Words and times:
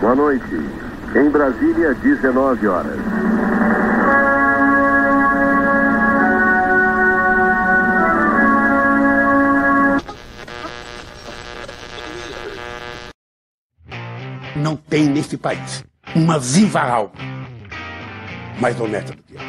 Boa 0.00 0.14
noite. 0.14 0.44
Em 1.14 1.30
Brasília, 1.30 1.94
19 1.94 2.66
horas. 2.68 2.98
Não 14.54 14.76
tem 14.76 15.06
nesse 15.06 15.36
país 15.38 15.84
uma 16.14 16.38
viva 16.38 16.80
alma 16.80 17.12
mais 18.60 18.78
honesta 18.80 19.14
do 19.14 19.22
que 19.22 19.34
eu. 19.34 19.40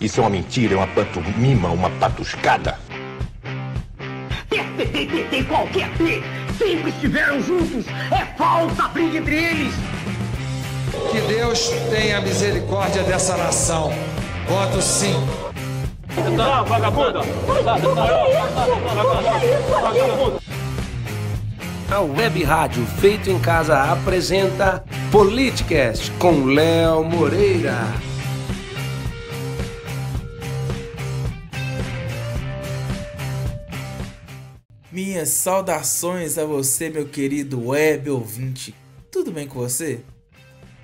Isso 0.00 0.20
é 0.20 0.24
uma 0.24 0.30
mentira, 0.30 0.74
é 0.74 0.76
uma 0.76 0.88
pantomima, 0.88 1.68
uma 1.68 1.90
patuscada. 1.90 2.78
PT, 4.76 5.44
qualquer 5.44 5.90
sempre 6.58 6.90
estiveram 6.90 7.40
juntos. 7.42 7.86
É 8.10 8.24
falsa 8.36 8.88
briga 8.88 9.18
entre 9.18 9.36
eles. 9.36 9.74
Que 11.10 11.20
Deus 11.22 11.70
tenha 11.90 12.20
misericórdia 12.20 13.02
dessa 13.02 13.36
nação. 13.36 13.92
Voto 14.48 14.80
sim. 14.82 15.16
Não, 16.36 16.64
vagabunda! 16.64 17.20
A 21.90 22.00
Web 22.00 22.44
Rádio 22.44 22.86
Feito 22.86 23.30
em 23.30 23.38
Casa 23.38 23.92
apresenta 23.92 24.84
Politicast 25.10 26.10
com 26.12 26.46
Léo 26.46 27.04
Moreira. 27.04 28.11
Minhas 35.22 35.34
saudações 35.34 36.36
a 36.36 36.44
você, 36.44 36.90
meu 36.90 37.06
querido 37.06 37.68
web 37.68 38.10
ouvinte. 38.10 38.74
Tudo 39.08 39.30
bem 39.30 39.46
com 39.46 39.56
você? 39.56 40.00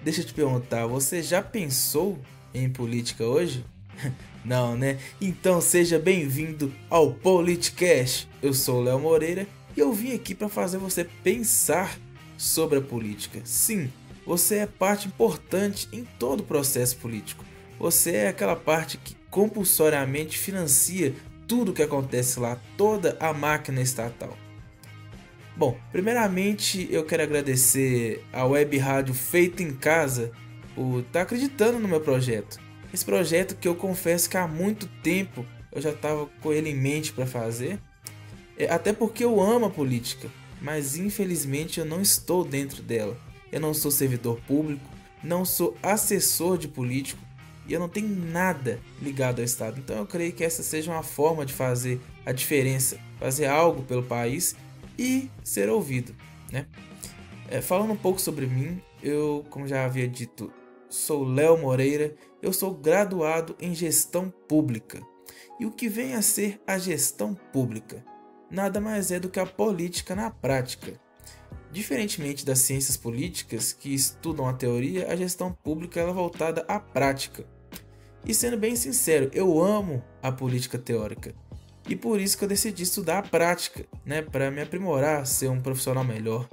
Deixa 0.01 0.21
eu 0.21 0.25
te 0.27 0.33
perguntar, 0.33 0.87
você 0.87 1.21
já 1.25 1.43
pensou 1.43 2.17
em 2.55 2.71
política 2.71 3.25
hoje? 3.25 3.65
Não, 4.45 4.77
né? 4.77 4.97
Então 5.21 5.61
seja 5.61 5.99
bem-vindo 5.99 6.73
ao 6.89 7.13
Politicast. 7.15 8.29
Eu 8.41 8.55
sou 8.55 8.81
Léo 8.81 9.01
Moreira 9.01 9.45
e 9.77 9.81
eu 9.81 9.93
vim 9.93 10.15
aqui 10.15 10.37
para 10.37 10.49
fazer 10.49 10.79
você 10.79 11.03
pensar 11.03 11.99
sobre 12.37 12.79
a 12.79 12.81
política. 12.81 13.41
Sim, 13.43 13.91
você 14.25 14.59
é 14.59 14.67
parte 14.67 15.09
importante 15.09 15.89
em 15.93 16.05
todo 16.17 16.43
o 16.43 16.47
processo 16.47 16.97
político. 16.99 17.45
Você 17.77 18.13
é 18.13 18.29
aquela 18.29 18.55
parte 18.55 18.99
que 18.99 19.17
compulsoriamente 19.33 20.39
financia 20.39 21.13
tudo 21.49 21.73
que 21.73 21.83
acontece 21.83 22.39
lá, 22.39 22.61
toda 22.77 23.17
a 23.19 23.33
máquina 23.33 23.81
estatal. 23.81 24.37
Bom, 25.57 25.77
primeiramente 25.91 26.87
eu 26.93 27.05
quero 27.05 27.23
agradecer 27.25 28.25
a 28.33 28.45
web 28.45 28.77
rádio 28.79 29.15
Feito 29.15 29.63
em 29.63 29.75
Casa 29.75 30.31
por 30.75 31.01
estar 31.01 31.13
tá 31.13 31.23
acreditando 31.23 31.81
no 31.81 31.89
meu 31.89 32.01
projeto. 32.01 32.61
Esse 32.95 33.05
projeto 33.05 33.57
que 33.57 33.67
eu 33.67 33.75
confesso 33.75 34.31
que 34.31 34.37
há 34.37 34.47
muito 34.47 34.87
tempo 35.03 35.45
eu 35.73 35.81
já 35.81 35.91
estava 35.91 36.27
com 36.41 36.53
ele 36.53 36.71
em 36.71 36.77
mente 36.77 37.13
para 37.13 37.27
fazer, 37.27 37.81
é, 38.57 38.71
até 38.71 38.93
porque 38.93 39.25
eu 39.25 39.41
amo 39.41 39.67
a 39.67 39.71
política, 39.71 40.29
mas 40.61 40.97
infelizmente 40.97 41.81
eu 41.81 41.87
não 41.87 42.01
estou 42.01 42.45
dentro 42.45 42.83
dela. 42.83 43.17
Eu 43.51 43.61
não 43.61 43.73
sou 43.73 43.91
servidor 43.91 44.39
público, 44.47 44.89
não 45.25 45.45
sou 45.45 45.77
assessor 45.83 46.59
de 46.59 46.69
político 46.69 47.21
e 47.69 47.73
eu 47.73 47.79
não 47.79 47.89
tenho 47.89 48.09
nada 48.09 48.81
ligado 49.01 49.41
ao 49.41 49.45
Estado. 49.45 49.79
Então 49.79 49.97
eu 49.97 50.07
creio 50.07 50.33
que 50.33 50.43
essa 50.43 50.63
seja 50.63 50.91
uma 50.91 51.03
forma 51.03 51.45
de 51.45 51.53
fazer 51.53 52.01
a 52.25 52.33
diferença, 52.33 52.99
fazer 53.19 53.47
algo 53.47 53.83
pelo 53.83 54.03
país 54.03 54.57
e 54.99 55.31
ser 55.45 55.69
ouvido, 55.69 56.15
né? 56.51 56.67
É, 57.51 57.61
falando 57.61 57.93
um 57.93 57.97
pouco 57.97 58.21
sobre 58.21 58.47
mim, 58.47 58.81
eu, 59.03 59.45
como 59.49 59.67
já 59.67 59.85
havia 59.85 60.09
dito, 60.09 60.53
sou 60.89 61.25
Léo 61.25 61.59
Moreira, 61.59 62.15
eu 62.43 62.53
sou 62.53 62.75
graduado 62.75 63.57
em 63.61 63.75
gestão 63.75 64.33
pública. 64.49 65.01
E 65.59 65.67
o 65.67 65.71
que 65.71 65.89
vem 65.89 66.15
a 66.15 66.23
ser 66.23 66.61
a 66.67 66.79
gestão 66.79 67.35
pública? 67.35 68.05
Nada 68.51 68.81
mais 68.81 69.11
é 69.11 69.19
do 69.19 69.29
que 69.29 69.41
a 69.41 69.47
política 69.47 70.15
na 70.15 70.31
prática. 70.31 70.99
Diferentemente 71.71 72.47
das 72.47 72.61
ciências 72.61 72.97
políticas, 72.97 73.73
que 73.73 73.93
estudam 73.93 74.49
a 74.49 74.55
teoria, 74.55 75.11
a 75.13 75.17
gestão 75.17 75.53
pública 75.53 76.01
é 76.01 76.07
voltada 76.13 76.65
à 76.67 76.81
prática. 76.81 77.47
E 78.29 78.35
sendo 78.35 78.59
bem 78.59 78.77
sincero, 78.77 79.31
eu 79.33 79.59
amo 79.59 80.05
a 80.23 80.31
política 80.31 80.77
teórica. 80.79 81.35
E 81.89 81.97
por 81.97 82.21
isso 82.21 82.37
que 82.37 82.45
eu 82.45 82.49
decidi 82.49 82.83
estudar 82.83 83.21
a 83.21 83.23
prática, 83.23 83.87
né, 84.05 84.21
para 84.21 84.51
me 84.51 84.61
aprimorar, 84.61 85.27
ser 85.27 85.49
um 85.49 85.63
profissional 85.63 86.05
melhor. 86.05 86.47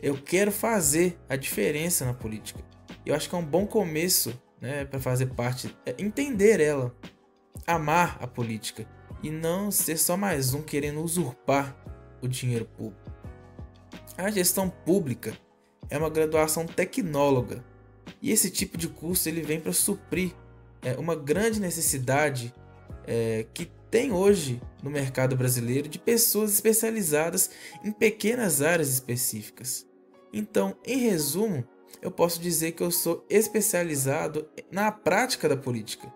Eu 0.00 0.16
quero 0.16 0.50
fazer 0.50 1.18
a 1.28 1.36
diferença 1.36 2.06
na 2.06 2.14
política. 2.14 2.64
Eu 3.04 3.14
acho 3.14 3.28
que 3.28 3.34
é 3.34 3.38
um 3.38 3.44
bom 3.44 3.66
começo, 3.66 4.32
né, 4.58 4.86
para 4.86 4.98
fazer 4.98 5.26
parte, 5.26 5.76
é 5.84 5.94
entender 5.98 6.58
ela, 6.58 6.96
amar 7.66 8.16
a 8.22 8.26
política 8.26 8.88
e 9.22 9.30
não 9.30 9.70
ser 9.70 9.98
só 9.98 10.16
mais 10.16 10.54
um 10.54 10.62
querendo 10.62 11.02
usurpar 11.02 11.76
o 12.22 12.26
dinheiro 12.26 12.64
público. 12.64 13.12
A 14.16 14.30
gestão 14.30 14.70
pública 14.70 15.36
é 15.90 15.98
uma 15.98 16.08
graduação 16.08 16.64
tecnóloga 16.64 17.62
e 18.22 18.30
esse 18.30 18.50
tipo 18.50 18.78
de 18.78 18.88
curso 18.88 19.28
ele 19.28 19.42
vem 19.42 19.60
para 19.60 19.72
suprir 19.74 20.32
é, 20.84 20.94
uma 20.98 21.16
grande 21.16 21.60
necessidade 21.60 22.54
é, 23.06 23.46
que 23.52 23.70
tem 23.90 24.12
hoje 24.12 24.60
no 24.82 24.90
mercado 24.90 25.36
brasileiro 25.36 25.88
de 25.88 25.98
pessoas 25.98 26.52
especializadas 26.52 27.50
em 27.82 27.90
pequenas 27.92 28.60
áreas 28.60 28.88
específicas. 28.88 29.86
Então, 30.32 30.76
em 30.84 30.98
resumo, 30.98 31.64
eu 32.02 32.10
posso 32.10 32.40
dizer 32.40 32.72
que 32.72 32.82
eu 32.82 32.90
sou 32.90 33.24
especializado 33.30 34.48
na 34.70 34.90
prática 34.92 35.48
da 35.48 35.56
política. 35.56 36.12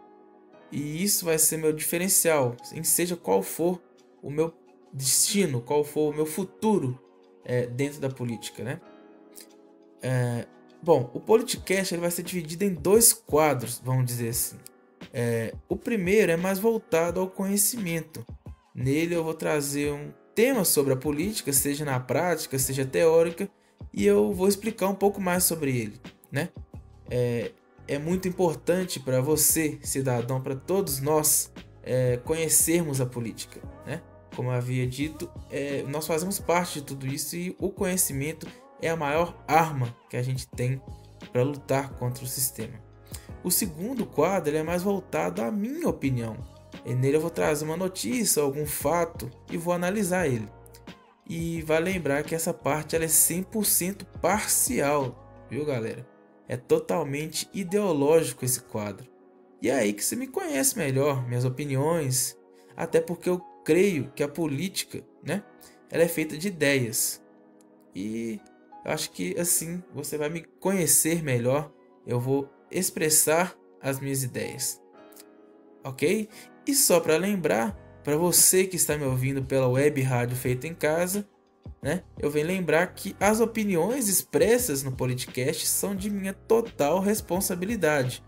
E 0.71 1.03
isso 1.03 1.25
vai 1.25 1.39
ser 1.39 1.57
meu 1.57 1.73
diferencial, 1.73 2.57
em 2.75 2.83
seja 2.83 3.17
qual 3.17 3.43
for 3.43 3.81
o 4.21 4.31
meu 4.31 4.53
destino, 4.93 5.63
qual 5.63 5.83
for 5.85 6.13
o 6.13 6.17
meu 6.17 6.27
futuro 6.27 7.01
é, 7.45 7.67
dentro 7.67 8.01
da 8.01 8.11
política, 8.11 8.63
né? 8.63 8.81
É, 10.03 10.47
bom, 10.83 11.11
o 11.15 11.21
Politicast 11.21 11.95
ele 11.95 12.01
vai 12.01 12.11
ser 12.11 12.23
dividido 12.23 12.65
em 12.65 12.75
dois 12.75 13.13
quadros, 13.13 13.81
vamos 13.85 14.07
dizer 14.07 14.31
assim. 14.31 14.57
É, 15.13 15.55
o 15.69 15.77
primeiro 15.77 16.33
é 16.33 16.37
mais 16.37 16.59
voltado 16.59 17.21
ao 17.21 17.29
conhecimento. 17.29 18.25
Nele 18.75 19.15
eu 19.15 19.25
vou 19.25 19.35
trazer 19.35 19.93
um 19.93 20.13
tema 20.35 20.65
sobre 20.65 20.93
a 20.93 20.97
política, 20.97 21.53
seja 21.53 21.85
na 21.85 21.99
prática, 21.99 22.59
seja 22.59 22.85
teórica, 22.85 23.51
e 23.93 24.07
eu 24.07 24.33
vou 24.33 24.47
explicar 24.47 24.89
um 24.89 24.95
pouco 24.95 25.21
mais 25.21 25.45
sobre 25.45 25.77
ele, 25.77 26.01
né? 26.31 26.51
É, 27.11 27.53
é 27.89 27.99
muito 27.99 28.29
importante 28.29 29.01
para 29.01 29.21
você, 29.21 29.79
cidadão, 29.83 30.41
para 30.41 30.55
todos 30.55 31.01
nós, 31.01 31.51
é, 31.83 32.19
conhecermos 32.19 33.01
a 33.01 33.07
política, 33.07 33.61
né? 33.87 34.03
Como 34.37 34.51
havia 34.51 34.87
dito, 34.87 35.29
é, 35.51 35.83
nós 35.89 36.07
fazemos 36.07 36.39
parte 36.39 36.81
de 36.81 36.87
tudo 36.87 37.07
isso 37.07 37.35
e 37.35 37.57
o 37.59 37.71
conhecimento 37.71 38.47
é 38.81 38.89
a 38.89 38.97
maior 38.97 39.37
arma 39.47 39.95
que 40.09 40.17
a 40.17 40.23
gente 40.23 40.47
tem 40.49 40.81
para 41.33 41.43
lutar 41.43 41.91
contra 41.95 42.25
o 42.25 42.29
sistema. 42.29 42.81
O 43.43 43.51
segundo 43.51 44.07
quadro 44.07 44.57
é 44.57 44.63
mais 44.63 44.83
voltado 44.83 45.43
à 45.43 45.51
minha 45.51 45.89
opinião. 45.89 46.37
E 46.85 46.95
nele 46.95 47.17
eu 47.17 47.21
vou 47.21 47.31
trazer 47.31 47.65
uma 47.65 47.77
notícia, 47.77 48.43
algum 48.43 48.67
fato 48.67 49.31
e 49.51 49.57
vou 49.57 49.73
analisar 49.73 50.27
ele. 50.27 50.49
E 51.29 51.63
vai 51.63 51.81
lembrar 51.81 52.23
que 52.23 52.35
essa 52.35 52.55
parte 52.55 52.97
ela 52.97 53.05
é 53.05 53.09
100% 53.09 54.05
parcial, 54.21 55.47
viu 55.51 55.65
galera? 55.65 56.07
É 56.49 56.57
totalmente 56.57 57.49
ideológico 57.53 58.45
esse 58.45 58.61
quadro. 58.63 59.07
E 59.61 59.69
é 59.69 59.75
aí 59.75 59.93
que 59.93 60.05
você 60.05 60.17
me 60.17 60.27
conhece 60.27 60.79
melhor, 60.79 61.27
minhas 61.27 61.45
opiniões, 61.45 62.39
até 62.77 63.01
porque 63.01 63.29
eu 63.29 63.41
creio 63.65 64.11
que 64.15 64.23
a 64.23 64.29
política, 64.29 65.05
né, 65.23 65.43
ela 65.91 66.03
é 66.03 66.09
feita 66.09 66.39
de 66.39 66.49
ideias. 66.49 67.23
E 67.95 68.41
eu 68.85 68.93
acho 68.93 69.11
que 69.11 69.39
assim 69.39 69.83
você 69.95 70.17
vai 70.17 70.29
me 70.29 70.43
conhecer 70.61 71.23
melhor, 71.23 71.73
eu 72.07 72.21
vou 72.21 72.49
expressar 72.71 73.57
as 73.81 74.01
minhas 74.01 74.23
ideias. 74.23 74.81
OK? 75.85 76.29
E 76.67 76.75
só 76.75 77.01
para 77.01 77.17
lembrar, 77.17 77.77
para 78.05 78.17
você 78.17 78.67
que 78.67 78.77
está 78.77 78.97
me 78.97 79.05
ouvindo 79.05 79.43
pela 79.43 79.69
web 79.69 80.01
rádio 80.03 80.37
feita 80.37 80.67
em 80.67 80.75
casa, 80.75 81.29
né? 81.83 82.03
Eu 82.19 82.31
venho 82.31 82.47
lembrar 82.47 82.87
que 82.89 83.15
as 83.21 83.41
opiniões 83.41 84.09
expressas 84.09 84.83
no 84.83 84.93
podcast 84.93 85.67
são 85.67 85.95
de 85.95 86.11
minha 86.11 86.33
total 86.33 87.01
responsabilidade 87.01 88.23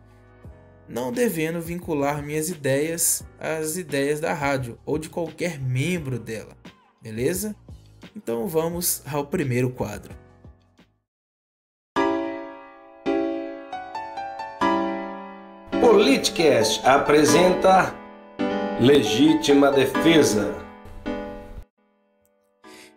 não 0.90 1.12
devendo 1.12 1.60
vincular 1.60 2.20
minhas 2.20 2.48
ideias 2.48 3.24
às 3.38 3.76
ideias 3.76 4.18
da 4.18 4.34
rádio 4.34 4.76
ou 4.84 4.98
de 4.98 5.08
qualquer 5.08 5.60
membro 5.60 6.18
dela, 6.18 6.56
beleza? 7.00 7.54
Então 8.16 8.48
vamos 8.48 9.00
ao 9.06 9.24
primeiro 9.24 9.70
quadro. 9.70 10.12
Politicast 16.00 16.80
apresenta 16.82 17.94
Legítima 18.80 19.70
Defesa. 19.70 20.54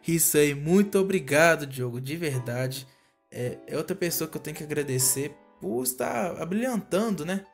Isso 0.08 0.38
aí, 0.38 0.56
muito 0.56 0.98
obrigado, 0.98 1.68
Diogo, 1.68 2.00
de 2.00 2.16
verdade. 2.16 2.88
É, 3.30 3.58
é 3.68 3.76
outra 3.76 3.94
pessoa 3.94 4.30
que 4.30 4.38
eu 4.38 4.42
tenho 4.42 4.56
que 4.56 4.64
agradecer 4.64 5.36
por 5.60 5.84
estar 5.84 6.42
abrilhantando, 6.42 7.26
né? 7.26 7.46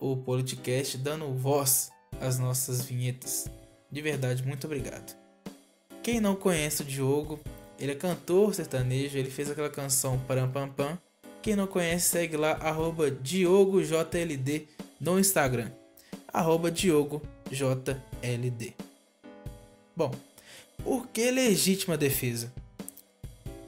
O 0.00 0.16
Politicast, 0.16 0.98
dando 0.98 1.32
voz 1.32 1.92
às 2.20 2.40
nossas 2.40 2.82
vinhetas. 2.82 3.48
De 3.88 4.02
verdade, 4.02 4.44
muito 4.44 4.66
obrigado. 4.66 5.16
Quem 6.02 6.20
não 6.20 6.34
conhece 6.34 6.82
o 6.82 6.84
Diogo, 6.84 7.38
ele 7.78 7.92
é 7.92 7.94
cantor 7.94 8.52
sertanejo, 8.52 9.16
ele 9.16 9.30
fez 9.30 9.48
aquela 9.48 9.70
canção 9.70 10.18
Param 10.26 10.50
Pam 10.50 10.68
Pam. 10.70 10.98
Quem 11.40 11.54
não 11.54 11.68
conhece, 11.68 12.08
segue 12.08 12.36
lá, 12.36 12.52
arroba 12.52 13.10
DiogoJLD 13.12 14.71
no 15.02 15.18
Instagram. 15.18 15.70
Arroba 16.32 16.70
DiogoJLD. 16.70 18.74
Bom, 19.94 20.14
por 20.82 21.08
que 21.08 21.30
legítima 21.30 21.98
defesa? 21.98 22.50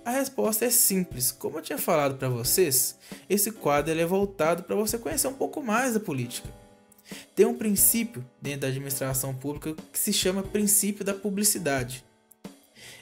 A 0.04 0.12
resposta 0.12 0.64
é 0.64 0.70
simples. 0.70 1.32
Como 1.32 1.58
eu 1.58 1.62
tinha 1.62 1.76
falado 1.76 2.16
para 2.16 2.28
vocês, 2.28 2.96
esse 3.28 3.50
quadro 3.50 3.98
é 3.98 4.06
voltado 4.06 4.62
para 4.62 4.76
você 4.76 4.96
conhecer 4.96 5.26
um 5.26 5.34
pouco 5.34 5.62
mais 5.62 5.94
da 5.94 6.00
política. 6.00 6.48
Tem 7.34 7.44
um 7.44 7.58
princípio 7.58 8.24
dentro 8.40 8.60
da 8.60 8.68
administração 8.68 9.34
pública 9.34 9.74
que 9.92 9.98
se 9.98 10.12
chama 10.12 10.42
princípio 10.42 11.04
da 11.04 11.12
publicidade. 11.12 12.04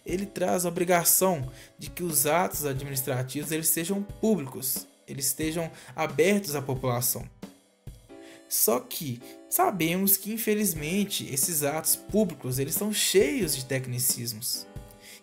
Ele 0.05 0.27
traz 0.27 0.65
a 0.65 0.69
obrigação 0.69 1.49
de 1.79 1.91
que 1.91 2.03
os 2.03 2.27
atos 2.27 2.65
administrativos 2.65 3.53
eles 3.53 3.69
sejam 3.69 4.03
públicos, 4.03 4.87
eles 5.07 5.27
estejam 5.27 5.71
abertos 5.95 6.57
à 6.57 6.63
população. 6.63 7.29
Só 8.53 8.81
que 8.81 9.19
sabemos 9.49 10.19
que 10.19 10.31
infelizmente 10.31 11.27
esses 11.33 11.63
atos 11.63 11.97
públicos 11.97 12.59
eles 12.59 12.75
são 12.75 12.93
cheios 12.93 13.57
de 13.57 13.65
tecnicismos. 13.65 14.67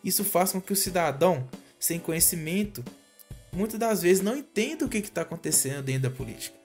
Isso 0.03 0.23
faz 0.23 0.51
com 0.51 0.59
que 0.59 0.73
o 0.73 0.75
cidadão, 0.75 1.47
sem 1.79 1.99
conhecimento, 1.99 2.83
muitas 3.53 3.79
das 3.79 4.01
vezes 4.01 4.23
não 4.23 4.35
entenda 4.35 4.83
o 4.83 4.89
que 4.89 4.97
está 4.97 5.21
acontecendo 5.21 5.83
dentro 5.83 6.09
da 6.09 6.15
política. 6.17 6.57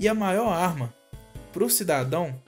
E 0.00 0.08
a 0.08 0.14
maior 0.14 0.48
arma 0.48 0.92
para 1.52 1.64
o 1.64 1.70
cidadão, 1.70 2.42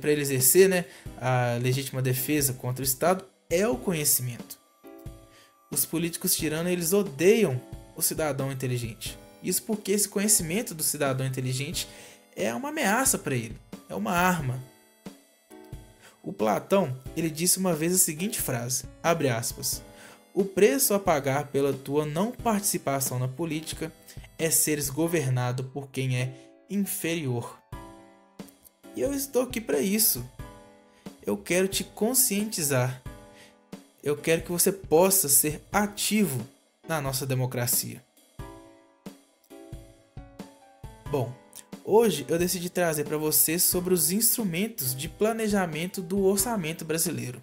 para 0.00 0.10
ele 0.10 0.22
exercer 0.22 0.68
né, 0.68 0.84
a 1.20 1.58
legítima 1.62 2.02
defesa 2.02 2.52
contra 2.52 2.82
o 2.82 2.84
Estado, 2.84 3.24
é 3.48 3.64
o 3.64 3.76
conhecimento. 3.76 4.58
Os 5.70 5.86
políticos 5.86 6.34
tiranos 6.34 6.72
eles 6.72 6.92
odeiam 6.92 7.62
o 7.94 8.02
cidadão 8.02 8.50
inteligente. 8.50 9.16
Isso 9.40 9.62
porque 9.62 9.92
esse 9.92 10.08
conhecimento 10.08 10.74
do 10.74 10.82
cidadão 10.82 11.26
inteligente 11.26 11.88
é 12.36 12.54
uma 12.54 12.70
ameaça 12.70 13.18
para 13.18 13.34
ele, 13.34 13.58
é 13.88 13.94
uma 13.94 14.12
arma. 14.12 14.58
O 16.22 16.32
Platão, 16.32 16.96
ele 17.16 17.28
disse 17.28 17.58
uma 17.58 17.74
vez 17.74 17.94
a 17.94 17.98
seguinte 17.98 18.40
frase, 18.40 18.84
abre 19.02 19.28
aspas: 19.28 19.82
"O 20.32 20.44
preço 20.44 20.94
a 20.94 21.00
pagar 21.00 21.48
pela 21.48 21.72
tua 21.72 22.06
não 22.06 22.30
participação 22.30 23.18
na 23.18 23.28
política 23.28 23.92
é 24.38 24.50
seres 24.50 24.88
governado 24.88 25.64
por 25.64 25.88
quem 25.90 26.16
é 26.16 26.32
inferior." 26.70 27.58
E 28.94 29.00
eu 29.00 29.12
estou 29.12 29.42
aqui 29.42 29.60
para 29.60 29.80
isso. 29.80 30.24
Eu 31.24 31.36
quero 31.36 31.66
te 31.66 31.82
conscientizar. 31.82 33.02
Eu 34.02 34.16
quero 34.16 34.42
que 34.42 34.52
você 34.52 34.70
possa 34.70 35.28
ser 35.28 35.62
ativo 35.72 36.46
na 36.86 37.00
nossa 37.00 37.24
democracia. 37.24 38.02
Bom, 41.10 41.32
Hoje 41.84 42.24
eu 42.28 42.38
decidi 42.38 42.70
trazer 42.70 43.04
para 43.04 43.16
você 43.16 43.58
sobre 43.58 43.92
os 43.92 44.12
instrumentos 44.12 44.94
de 44.94 45.08
planejamento 45.08 46.00
do 46.00 46.24
orçamento 46.24 46.84
brasileiro. 46.84 47.42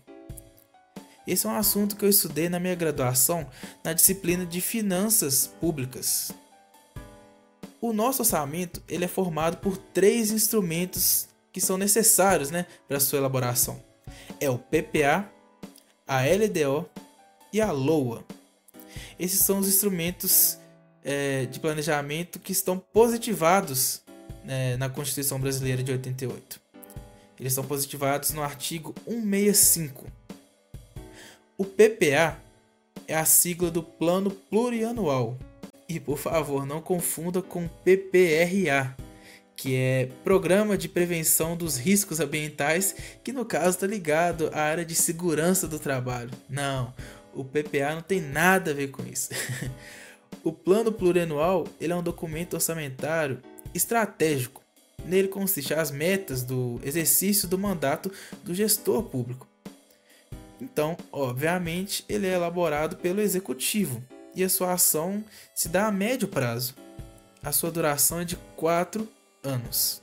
Esse 1.28 1.46
é 1.46 1.50
um 1.50 1.58
assunto 1.58 1.98
que 1.98 2.06
eu 2.06 2.10
estudei 2.10 2.48
na 2.48 2.58
minha 2.58 2.74
graduação 2.74 3.46
na 3.84 3.92
disciplina 3.92 4.46
de 4.46 4.62
Finanças 4.62 5.46
Públicas. 5.46 6.32
O 7.82 7.92
nosso 7.92 8.22
orçamento 8.22 8.82
ele 8.88 9.04
é 9.04 9.10
formado 9.10 9.58
por 9.58 9.78
três 9.78 10.32
instrumentos 10.32 11.28
que 11.52 11.60
são 11.60 11.78
necessários 11.78 12.50
né, 12.50 12.66
para 12.88 13.00
sua 13.02 13.20
elaboração. 13.20 13.84
É 14.40 14.50
o 14.50 14.58
PPA, 14.58 15.30
a 16.08 16.22
LDO 16.22 16.90
e 17.52 17.60
a 17.60 17.74
LOA. 17.74 18.24
Esses 19.20 19.42
são 19.42 19.60
os 19.60 19.68
instrumentos 19.68 20.58
é, 21.04 21.46
de 21.46 21.60
planejamento 21.60 22.40
que 22.40 22.54
estão 22.54 22.80
positivados 22.80 24.02
é, 24.50 24.76
na 24.78 24.90
Constituição 24.90 25.40
Brasileira 25.40 25.84
de 25.84 25.92
88. 25.92 26.60
Eles 27.40 27.54
são 27.54 27.64
positivados 27.64 28.32
no 28.32 28.42
artigo 28.42 28.96
165. 29.06 30.08
O 31.56 31.64
PPA 31.64 32.38
é 33.08 33.16
a 33.16 33.26
sigla 33.26 33.70
do 33.70 33.84
Plano 33.84 34.32
Plurianual. 34.32 35.38
E 35.88 36.00
por 36.00 36.18
favor, 36.18 36.66
não 36.66 36.82
confunda 36.82 37.42
com 37.42 37.68
PPRA, 37.68 38.96
que 39.56 39.76
é 39.76 40.10
Programa 40.24 40.78
de 40.78 40.90
Prevenção 40.90 41.56
dos 41.56 41.78
Riscos 41.78 42.20
Ambientais, 42.20 42.96
que 43.24 43.32
no 43.32 43.46
caso 43.46 43.70
está 43.70 43.88
ligado 43.88 44.50
à 44.54 44.62
área 44.62 44.86
de 44.86 44.96
segurança 44.96 45.68
do 45.68 45.80
trabalho. 45.80 46.32
Não, 46.50 46.94
o 47.36 47.44
PPA 47.44 47.96
não 47.96 48.02
tem 48.02 48.20
nada 48.20 48.72
a 48.72 48.74
ver 48.74 48.90
com 48.90 49.04
isso. 49.04 49.30
o 50.44 50.52
Plano 50.52 50.92
Plurianual 50.92 51.68
ele 51.80 51.94
é 51.94 51.96
um 51.96 52.04
documento 52.04 52.56
orçamentário 52.56 53.42
estratégico. 53.74 54.64
Nele 55.06 55.28
consiste 55.28 55.74
as 55.74 55.92
metas 55.92 56.44
do 56.44 56.80
exercício 56.84 57.48
do 57.48 57.58
mandato 57.58 58.12
do 58.44 58.54
gestor 58.54 59.04
público. 59.04 59.48
Então, 60.62 60.98
obviamente, 61.12 62.04
ele 62.10 62.28
é 62.28 62.34
elaborado 62.34 62.98
pelo 62.98 63.22
executivo 63.22 64.04
e 64.36 64.44
a 64.44 64.50
sua 64.50 64.74
ação 64.74 65.24
se 65.56 65.70
dá 65.70 65.88
a 65.88 65.92
médio 65.92 66.28
prazo. 66.28 66.76
A 67.42 67.52
sua 67.52 67.72
duração 67.72 68.20
é 68.20 68.26
de 68.26 68.36
4 68.56 69.08
anos. 69.44 70.02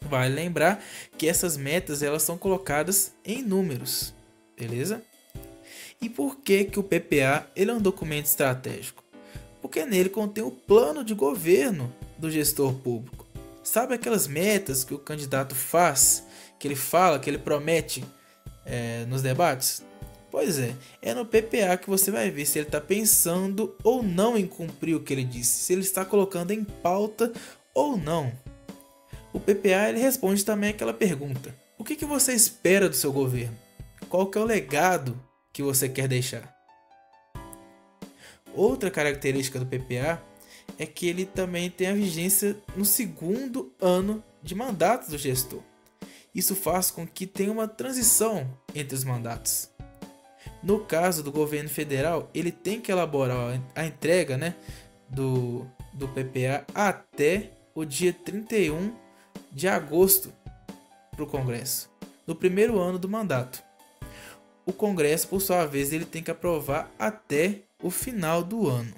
Vale 0.00 0.34
lembrar 0.34 0.82
que 1.16 1.28
essas 1.28 1.56
metas 1.56 2.02
elas 2.02 2.22
são 2.22 2.36
colocadas 2.36 3.12
em 3.24 3.42
números, 3.42 4.12
beleza? 4.58 5.02
E 6.00 6.08
por 6.08 6.36
que, 6.40 6.64
que 6.64 6.80
o 6.80 6.82
PPA 6.82 7.46
ele 7.54 7.70
é 7.70 7.74
um 7.74 7.80
documento 7.80 8.26
estratégico? 8.26 9.04
Porque 9.60 9.86
nele 9.86 10.08
contém 10.08 10.42
o 10.42 10.50
plano 10.50 11.04
de 11.04 11.14
governo 11.14 11.94
do 12.22 12.30
gestor 12.30 12.72
público. 12.74 13.26
Sabe 13.64 13.94
aquelas 13.94 14.28
metas 14.28 14.84
que 14.84 14.94
o 14.94 14.98
candidato 14.98 15.56
faz, 15.56 16.24
que 16.58 16.68
ele 16.68 16.76
fala, 16.76 17.18
que 17.18 17.28
ele 17.28 17.36
promete 17.36 18.04
é, 18.64 19.04
nos 19.06 19.22
debates? 19.22 19.82
Pois 20.30 20.58
é, 20.58 20.74
é 21.02 21.12
no 21.12 21.26
PPA 21.26 21.76
que 21.76 21.90
você 21.90 22.10
vai 22.10 22.30
ver 22.30 22.46
se 22.46 22.58
ele 22.58 22.68
está 22.68 22.80
pensando 22.80 23.76
ou 23.82 24.02
não 24.02 24.38
em 24.38 24.46
cumprir 24.46 24.94
o 24.94 25.00
que 25.00 25.12
ele 25.12 25.24
disse, 25.24 25.64
se 25.64 25.72
ele 25.72 25.82
está 25.82 26.04
colocando 26.04 26.52
em 26.52 26.64
pauta 26.64 27.32
ou 27.74 27.96
não. 27.96 28.32
O 29.32 29.40
PPA 29.40 29.88
ele 29.88 29.98
responde 29.98 30.44
também 30.44 30.70
aquela 30.70 30.94
pergunta: 30.94 31.54
o 31.76 31.84
que, 31.84 31.96
que 31.96 32.04
você 32.04 32.32
espera 32.32 32.88
do 32.88 32.96
seu 32.96 33.12
governo? 33.12 33.58
Qual 34.08 34.26
que 34.26 34.38
é 34.38 34.40
o 34.40 34.44
legado 34.44 35.20
que 35.52 35.62
você 35.62 35.88
quer 35.88 36.06
deixar? 36.06 36.54
Outra 38.54 38.90
característica 38.90 39.58
do 39.58 39.66
PPA 39.66 40.22
é 40.78 40.86
que 40.86 41.06
ele 41.06 41.24
também 41.24 41.70
tem 41.70 41.88
a 41.88 41.94
vigência 41.94 42.56
no 42.76 42.84
segundo 42.84 43.72
ano 43.80 44.22
de 44.42 44.54
mandato 44.54 45.10
do 45.10 45.18
gestor. 45.18 45.62
Isso 46.34 46.56
faz 46.56 46.90
com 46.90 47.06
que 47.06 47.26
tenha 47.26 47.52
uma 47.52 47.68
transição 47.68 48.50
entre 48.74 48.96
os 48.96 49.04
mandatos. 49.04 49.70
No 50.62 50.80
caso 50.80 51.22
do 51.22 51.30
governo 51.30 51.68
federal, 51.68 52.30
ele 52.32 52.50
tem 52.50 52.80
que 52.80 52.90
elaborar 52.90 53.60
a 53.74 53.84
entrega 53.84 54.36
né, 54.36 54.54
do, 55.08 55.66
do 55.92 56.08
PPA 56.08 56.64
até 56.74 57.50
o 57.74 57.84
dia 57.84 58.12
31 58.12 58.94
de 59.50 59.68
agosto 59.68 60.32
para 61.10 61.24
o 61.24 61.26
Congresso, 61.26 61.90
no 62.26 62.34
primeiro 62.34 62.78
ano 62.78 62.98
do 62.98 63.08
mandato. 63.08 63.62
O 64.64 64.72
Congresso, 64.72 65.28
por 65.28 65.40
sua 65.40 65.66
vez, 65.66 65.92
ele 65.92 66.04
tem 66.04 66.22
que 66.22 66.30
aprovar 66.30 66.90
até 66.98 67.62
o 67.82 67.90
final 67.90 68.42
do 68.42 68.68
ano. 68.68 68.94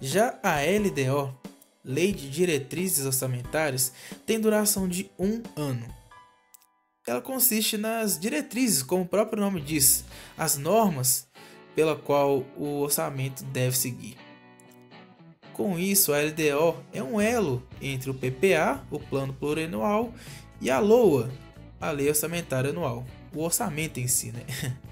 Já 0.00 0.38
a 0.42 0.58
LDO, 0.60 1.36
Lei 1.84 2.12
de 2.12 2.30
Diretrizes 2.30 3.04
Orçamentárias, 3.04 3.92
tem 4.24 4.38
duração 4.40 4.88
de 4.88 5.10
um 5.18 5.42
ano. 5.56 5.86
Ela 7.06 7.20
consiste 7.20 7.76
nas 7.76 8.18
diretrizes, 8.18 8.82
como 8.82 9.02
o 9.02 9.08
próprio 9.08 9.42
nome 9.42 9.60
diz, 9.60 10.04
as 10.36 10.56
normas 10.56 11.26
pela 11.74 11.96
qual 11.96 12.44
o 12.56 12.80
orçamento 12.80 13.42
deve 13.44 13.76
seguir. 13.76 14.16
Com 15.52 15.78
isso, 15.78 16.12
a 16.12 16.18
LDO 16.18 16.76
é 16.92 17.02
um 17.02 17.20
elo 17.20 17.66
entre 17.82 18.10
o 18.10 18.14
PPA, 18.14 18.84
o 18.90 19.00
Plano 19.00 19.32
Plurianual, 19.32 20.14
e 20.60 20.70
a 20.70 20.78
LOA, 20.78 21.30
a 21.80 21.90
Lei 21.90 22.08
Orçamentária 22.08 22.70
Anual, 22.70 23.04
o 23.34 23.42
orçamento 23.42 23.98
em 23.98 24.06
si, 24.06 24.30
né? 24.30 24.44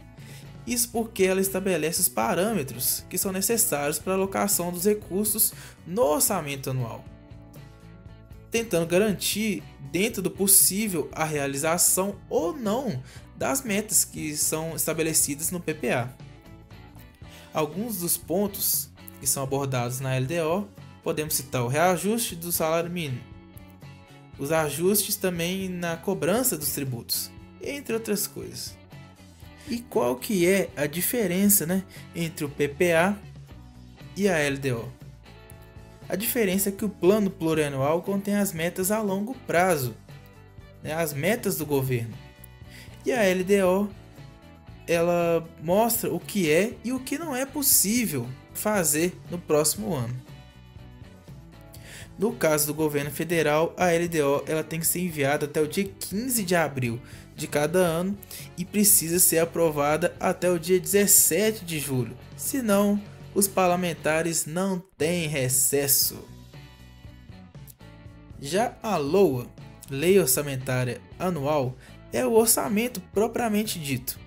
Isso 0.66 0.88
porque 0.90 1.24
ela 1.24 1.40
estabelece 1.40 2.00
os 2.00 2.08
parâmetros 2.08 3.04
que 3.08 3.16
são 3.16 3.30
necessários 3.30 3.98
para 3.98 4.14
a 4.14 4.16
alocação 4.16 4.72
dos 4.72 4.84
recursos 4.84 5.52
no 5.86 6.02
orçamento 6.02 6.70
anual. 6.70 7.04
tentando 8.50 8.86
garantir, 8.86 9.62
dentro 9.92 10.22
do 10.22 10.30
possível, 10.30 11.10
a 11.12 11.24
realização 11.24 12.16
ou 12.30 12.56
não 12.56 13.02
das 13.36 13.62
metas 13.62 14.04
que 14.04 14.34
são 14.34 14.74
estabelecidas 14.74 15.50
no 15.50 15.60
PPA. 15.60 16.14
Alguns 17.52 17.98
dos 17.98 18.16
pontos 18.16 18.88
que 19.20 19.26
são 19.26 19.42
abordados 19.42 20.00
na 20.00 20.16
LDO 20.16 20.68
podemos 21.02 21.34
citar 21.34 21.62
o 21.62 21.68
reajuste 21.68 22.34
do 22.34 22.50
salário 22.50 22.90
mínimo, 22.90 23.20
os 24.38 24.50
ajustes 24.52 25.16
também 25.16 25.68
na 25.68 25.96
cobrança 25.96 26.56
dos 26.56 26.72
tributos, 26.72 27.30
entre 27.62 27.94
outras 27.94 28.26
coisas. 28.26 28.76
E 29.68 29.78
qual 29.78 30.16
que 30.16 30.46
é 30.46 30.68
a 30.76 30.86
diferença 30.86 31.66
né, 31.66 31.82
entre 32.14 32.44
o 32.44 32.48
PPA 32.48 33.18
e 34.16 34.28
a 34.28 34.36
LDO? 34.48 34.92
A 36.08 36.14
diferença 36.14 36.68
é 36.68 36.72
que 36.72 36.84
o 36.84 36.88
plano 36.88 37.30
plurianual 37.30 38.00
contém 38.02 38.36
as 38.36 38.52
metas 38.52 38.92
a 38.92 39.00
longo 39.00 39.34
prazo, 39.46 39.96
né, 40.82 40.94
as 40.94 41.12
metas 41.12 41.56
do 41.56 41.66
governo. 41.66 42.14
E 43.04 43.12
a 43.12 43.22
LDO 43.22 43.90
ela 44.86 45.44
mostra 45.62 46.12
o 46.12 46.20
que 46.20 46.50
é 46.50 46.74
e 46.84 46.92
o 46.92 47.00
que 47.00 47.18
não 47.18 47.34
é 47.34 47.44
possível 47.44 48.28
fazer 48.54 49.18
no 49.30 49.38
próximo 49.38 49.92
ano. 49.94 50.25
No 52.18 52.32
caso 52.32 52.66
do 52.66 52.74
governo 52.74 53.10
federal, 53.10 53.74
a 53.76 53.86
LDO 53.86 54.44
ela 54.46 54.64
tem 54.64 54.80
que 54.80 54.86
ser 54.86 55.00
enviada 55.00 55.44
até 55.46 55.60
o 55.60 55.68
dia 55.68 55.84
15 55.84 56.44
de 56.44 56.54
abril 56.54 57.00
de 57.34 57.46
cada 57.46 57.78
ano 57.78 58.16
e 58.56 58.64
precisa 58.64 59.18
ser 59.18 59.38
aprovada 59.38 60.16
até 60.18 60.50
o 60.50 60.58
dia 60.58 60.80
17 60.80 61.64
de 61.64 61.78
julho. 61.78 62.16
Senão, 62.36 63.00
os 63.34 63.46
parlamentares 63.46 64.46
não 64.46 64.82
têm 64.96 65.28
recesso. 65.28 66.24
Já 68.40 68.74
a 68.82 68.96
LOA, 68.96 69.46
Lei 69.90 70.18
Orçamentária 70.18 71.00
Anual, 71.18 71.76
é 72.12 72.24
o 72.24 72.32
orçamento 72.32 73.00
propriamente 73.12 73.78
dito. 73.78 74.18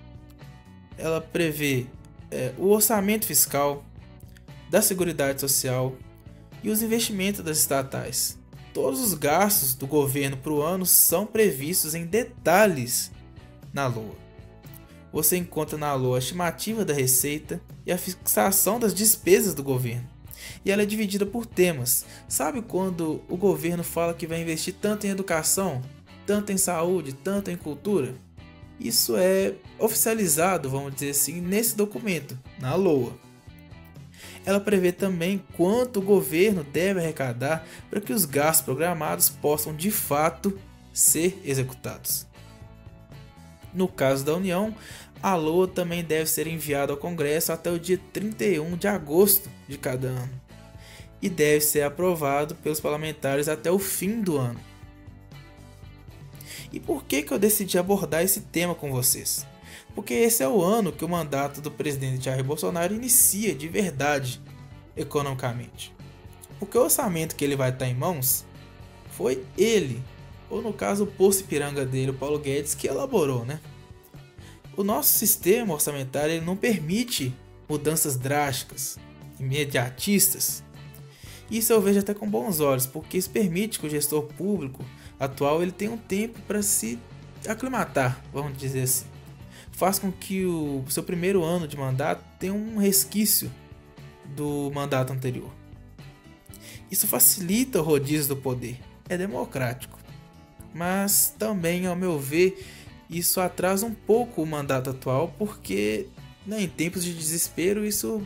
Ela 0.96 1.20
prevê 1.20 1.86
é, 2.30 2.52
o 2.56 2.68
orçamento 2.68 3.26
fiscal 3.26 3.84
da 4.70 4.80
Seguridade 4.80 5.40
Social 5.40 5.96
e 6.62 6.70
os 6.70 6.82
investimentos 6.82 7.42
das 7.42 7.58
estatais. 7.58 8.38
Todos 8.72 9.00
os 9.00 9.14
gastos 9.14 9.74
do 9.74 9.86
governo 9.86 10.36
para 10.36 10.52
o 10.52 10.62
ano 10.62 10.86
são 10.86 11.26
previstos 11.26 11.94
em 11.94 12.06
detalhes 12.06 13.10
na 13.72 13.86
LOA. 13.86 14.16
Você 15.12 15.36
encontra 15.36 15.76
na 15.76 15.92
LOA 15.94 16.16
a 16.16 16.18
estimativa 16.20 16.84
da 16.84 16.94
receita 16.94 17.60
e 17.84 17.90
a 17.90 17.98
fixação 17.98 18.78
das 18.78 18.94
despesas 18.94 19.54
do 19.54 19.62
governo. 19.62 20.08
E 20.64 20.70
ela 20.70 20.82
é 20.82 20.86
dividida 20.86 21.26
por 21.26 21.46
temas. 21.46 22.04
Sabe 22.28 22.62
quando 22.62 23.22
o 23.28 23.36
governo 23.36 23.82
fala 23.82 24.14
que 24.14 24.26
vai 24.26 24.40
investir 24.40 24.74
tanto 24.80 25.06
em 25.06 25.10
educação, 25.10 25.82
tanto 26.26 26.52
em 26.52 26.56
saúde, 26.56 27.12
tanto 27.12 27.50
em 27.50 27.56
cultura? 27.56 28.14
Isso 28.78 29.16
é 29.16 29.54
oficializado, 29.78 30.70
vamos 30.70 30.94
dizer 30.94 31.10
assim, 31.10 31.40
nesse 31.40 31.76
documento, 31.76 32.38
na 32.58 32.74
LOA. 32.74 33.12
Ela 34.44 34.60
prevê 34.60 34.92
também 34.92 35.42
quanto 35.56 35.98
o 35.98 36.02
governo 36.02 36.64
deve 36.64 37.00
arrecadar 37.00 37.66
para 37.88 38.00
que 38.00 38.12
os 38.12 38.24
gastos 38.24 38.64
programados 38.64 39.28
possam 39.28 39.74
de 39.74 39.90
fato 39.90 40.58
ser 40.92 41.40
executados. 41.44 42.26
No 43.72 43.86
caso 43.86 44.24
da 44.24 44.34
União, 44.34 44.74
a 45.22 45.34
LOA 45.34 45.68
também 45.68 46.02
deve 46.02 46.28
ser 46.28 46.46
enviada 46.46 46.92
ao 46.92 46.98
Congresso 46.98 47.52
até 47.52 47.70
o 47.70 47.78
dia 47.78 48.00
31 48.12 48.76
de 48.76 48.88
agosto 48.88 49.50
de 49.68 49.76
cada 49.76 50.08
ano 50.08 50.40
e 51.22 51.28
deve 51.28 51.60
ser 51.60 51.82
aprovado 51.82 52.54
pelos 52.56 52.80
parlamentares 52.80 53.48
até 53.48 53.70
o 53.70 53.78
fim 53.78 54.20
do 54.20 54.38
ano. 54.38 54.60
E 56.72 56.78
por 56.78 57.04
que, 57.04 57.22
que 57.22 57.32
eu 57.32 57.38
decidi 57.38 57.78
abordar 57.78 58.22
esse 58.22 58.40
tema 58.42 58.74
com 58.74 58.90
vocês? 58.90 59.46
Porque 59.94 60.14
esse 60.14 60.42
é 60.42 60.48
o 60.48 60.62
ano 60.62 60.92
que 60.92 61.04
o 61.04 61.08
mandato 61.08 61.60
do 61.60 61.70
presidente 61.70 62.24
Jair 62.24 62.44
Bolsonaro 62.44 62.94
inicia 62.94 63.54
de 63.54 63.68
verdade 63.68 64.40
economicamente. 64.96 65.94
Porque 66.58 66.78
o 66.78 66.82
orçamento 66.82 67.34
que 67.34 67.44
ele 67.44 67.56
vai 67.56 67.70
estar 67.70 67.86
em 67.86 67.94
mãos 67.94 68.44
foi 69.12 69.44
ele, 69.56 70.02
ou 70.48 70.62
no 70.62 70.72
caso 70.72 71.04
o 71.04 71.06
poço 71.06 71.44
piranga 71.44 71.84
dele, 71.84 72.10
o 72.10 72.14
Paulo 72.14 72.38
Guedes, 72.38 72.74
que 72.74 72.86
elaborou, 72.86 73.44
né? 73.44 73.60
O 74.76 74.84
nosso 74.84 75.18
sistema 75.18 75.74
orçamentário 75.74 76.34
ele 76.34 76.44
não 76.44 76.56
permite 76.56 77.34
mudanças 77.68 78.16
drásticas, 78.16 78.98
imediatistas. 79.38 80.62
Isso 81.50 81.72
eu 81.72 81.80
vejo 81.80 81.98
até 81.98 82.14
com 82.14 82.30
bons 82.30 82.60
olhos, 82.60 82.86
porque 82.86 83.18
isso 83.18 83.30
permite 83.30 83.80
que 83.80 83.86
o 83.86 83.90
gestor 83.90 84.22
público 84.22 84.84
atual 85.18 85.62
ele 85.62 85.72
tenha 85.72 85.90
um 85.90 85.98
tempo 85.98 86.40
para 86.46 86.62
se 86.62 86.98
aclimatar, 87.46 88.22
vamos 88.32 88.56
dizer 88.56 88.82
assim 88.82 89.09
faz 89.80 89.98
com 89.98 90.12
que 90.12 90.44
o 90.44 90.84
seu 90.90 91.02
primeiro 91.02 91.42
ano 91.42 91.66
de 91.66 91.74
mandato 91.74 92.22
tenha 92.38 92.52
um 92.52 92.76
resquício 92.76 93.50
do 94.36 94.70
mandato 94.74 95.10
anterior. 95.10 95.50
Isso 96.90 97.06
facilita 97.06 97.80
o 97.80 97.82
rodízio 97.82 98.28
do 98.28 98.36
poder, 98.36 98.78
é 99.08 99.16
democrático. 99.16 99.98
Mas 100.74 101.34
também, 101.38 101.86
ao 101.86 101.96
meu 101.96 102.18
ver, 102.18 102.62
isso 103.08 103.40
atrasa 103.40 103.86
um 103.86 103.94
pouco 103.94 104.42
o 104.42 104.46
mandato 104.46 104.90
atual, 104.90 105.34
porque 105.38 106.08
né, 106.46 106.60
em 106.60 106.68
tempos 106.68 107.02
de 107.02 107.14
desespero 107.14 107.82
isso 107.82 108.20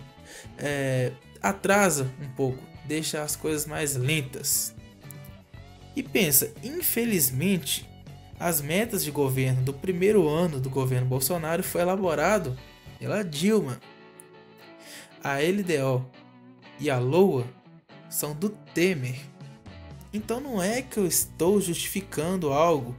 é, 0.58 1.12
atrasa 1.40 2.10
um 2.20 2.30
pouco, 2.30 2.58
deixa 2.84 3.22
as 3.22 3.36
coisas 3.36 3.64
mais 3.64 3.94
lentas. 3.94 4.74
E 5.94 6.02
pensa, 6.02 6.52
infelizmente, 6.64 7.88
as 8.38 8.60
metas 8.60 9.04
de 9.04 9.10
governo 9.10 9.62
do 9.62 9.72
primeiro 9.72 10.28
ano 10.28 10.60
do 10.60 10.68
governo 10.68 11.06
Bolsonaro 11.06 11.62
foi 11.62 11.80
elaborado 11.80 12.56
pela 12.98 13.22
Dilma. 13.22 13.80
A 15.22 15.36
LDO 15.38 16.04
e 16.78 16.90
a 16.90 16.98
LOA 16.98 17.46
são 18.10 18.34
do 18.34 18.50
Temer. 18.50 19.20
Então 20.12 20.40
não 20.40 20.62
é 20.62 20.82
que 20.82 20.98
eu 20.98 21.06
estou 21.06 21.60
justificando 21.60 22.52
algo 22.52 22.94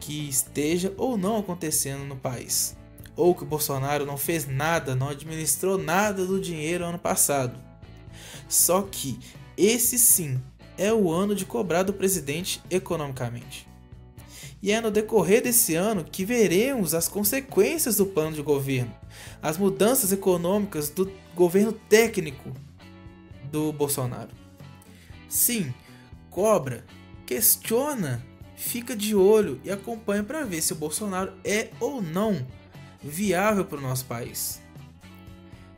que 0.00 0.28
esteja 0.28 0.92
ou 0.96 1.18
não 1.18 1.38
acontecendo 1.38 2.04
no 2.04 2.16
país, 2.16 2.76
ou 3.14 3.34
que 3.34 3.42
o 3.42 3.46
Bolsonaro 3.46 4.06
não 4.06 4.16
fez 4.16 4.46
nada, 4.46 4.94
não 4.94 5.08
administrou 5.08 5.76
nada 5.76 6.24
do 6.24 6.40
dinheiro 6.40 6.84
ano 6.84 6.98
passado. 6.98 7.58
Só 8.48 8.82
que 8.82 9.18
esse 9.56 9.98
sim 9.98 10.40
é 10.76 10.92
o 10.92 11.12
ano 11.12 11.34
de 11.34 11.44
cobrar 11.44 11.82
do 11.82 11.92
presidente 11.92 12.62
economicamente. 12.70 13.67
E 14.60 14.72
é 14.72 14.80
no 14.80 14.90
decorrer 14.90 15.42
desse 15.42 15.74
ano 15.74 16.04
que 16.04 16.24
veremos 16.24 16.92
as 16.92 17.08
consequências 17.08 17.96
do 17.96 18.06
plano 18.06 18.34
de 18.34 18.42
governo, 18.42 18.92
as 19.40 19.56
mudanças 19.56 20.12
econômicas 20.12 20.90
do 20.90 21.10
governo 21.34 21.72
técnico 21.72 22.52
do 23.44 23.72
Bolsonaro. 23.72 24.30
Sim, 25.28 25.72
cobra, 26.28 26.84
questiona, 27.24 28.24
fica 28.56 28.96
de 28.96 29.14
olho 29.14 29.60
e 29.62 29.70
acompanha 29.70 30.24
para 30.24 30.44
ver 30.44 30.60
se 30.60 30.72
o 30.72 30.76
Bolsonaro 30.76 31.32
é 31.44 31.70
ou 31.78 32.02
não 32.02 32.44
viável 33.00 33.64
para 33.64 33.78
o 33.78 33.82
nosso 33.82 34.06
país. 34.06 34.60